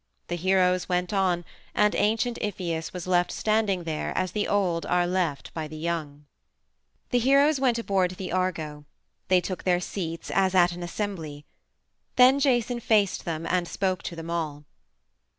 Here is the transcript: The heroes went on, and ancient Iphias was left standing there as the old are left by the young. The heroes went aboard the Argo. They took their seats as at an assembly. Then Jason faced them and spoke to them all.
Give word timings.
The 0.29 0.35
heroes 0.35 0.89
went 0.89 1.13
on, 1.13 1.45
and 1.75 1.93
ancient 1.93 2.39
Iphias 2.41 2.91
was 2.91 3.05
left 3.05 3.31
standing 3.31 3.83
there 3.83 4.17
as 4.17 4.31
the 4.31 4.47
old 4.47 4.83
are 4.87 5.05
left 5.05 5.53
by 5.53 5.67
the 5.67 5.77
young. 5.77 6.25
The 7.11 7.19
heroes 7.19 7.59
went 7.59 7.77
aboard 7.77 8.09
the 8.09 8.31
Argo. 8.31 8.85
They 9.27 9.41
took 9.41 9.63
their 9.63 9.79
seats 9.79 10.31
as 10.33 10.55
at 10.55 10.71
an 10.71 10.81
assembly. 10.81 11.45
Then 12.15 12.39
Jason 12.39 12.79
faced 12.79 13.25
them 13.25 13.45
and 13.47 13.67
spoke 13.67 14.01
to 14.01 14.15
them 14.15 14.31
all. 14.31 14.63